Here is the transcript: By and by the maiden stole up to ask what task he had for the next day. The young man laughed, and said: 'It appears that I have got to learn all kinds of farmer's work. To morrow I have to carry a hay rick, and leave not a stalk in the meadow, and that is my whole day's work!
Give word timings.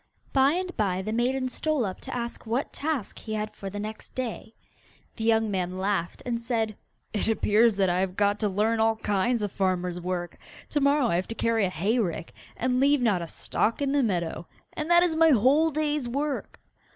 By 0.33 0.53
and 0.53 0.75
by 0.75 1.03
the 1.03 1.13
maiden 1.13 1.47
stole 1.47 1.85
up 1.85 2.01
to 2.01 2.15
ask 2.15 2.47
what 2.47 2.73
task 2.73 3.19
he 3.19 3.35
had 3.35 3.51
for 3.53 3.69
the 3.69 3.79
next 3.79 4.15
day. 4.15 4.55
The 5.17 5.23
young 5.23 5.51
man 5.51 5.77
laughed, 5.77 6.23
and 6.25 6.41
said: 6.41 6.75
'It 7.13 7.27
appears 7.27 7.75
that 7.75 7.87
I 7.87 7.99
have 7.99 8.15
got 8.15 8.39
to 8.39 8.49
learn 8.49 8.79
all 8.79 8.95
kinds 8.95 9.43
of 9.43 9.51
farmer's 9.51 10.01
work. 10.01 10.39
To 10.71 10.79
morrow 10.81 11.09
I 11.09 11.17
have 11.17 11.27
to 11.27 11.35
carry 11.35 11.67
a 11.67 11.69
hay 11.69 11.99
rick, 11.99 12.33
and 12.57 12.79
leave 12.79 12.99
not 13.03 13.21
a 13.21 13.27
stalk 13.27 13.79
in 13.79 13.91
the 13.91 14.01
meadow, 14.01 14.47
and 14.73 14.89
that 14.89 15.03
is 15.03 15.15
my 15.15 15.29
whole 15.29 15.69
day's 15.69 16.09
work! 16.09 16.59